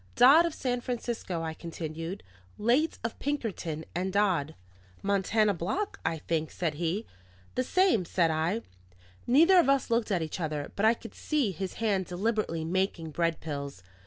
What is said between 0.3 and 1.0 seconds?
of San